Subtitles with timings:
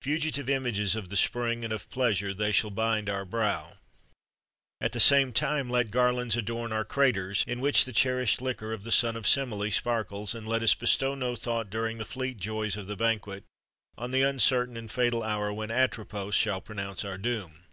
[0.00, 3.72] [XXXV 56] Fugitive images of the spring and of pleasure, they shall bind our brows.[XXXV
[3.76, 3.78] 57]
[4.86, 8.84] At the same time let garlands adorn our craters, in which the cherished liquor of
[8.84, 12.38] the son of Semele sparkles;[XXXV 58] and let us bestow no thought, during the fleet
[12.38, 13.44] joys of the banquet,
[13.98, 17.64] on the uncertain and fatal hour when Atropos shall pronounce our doom."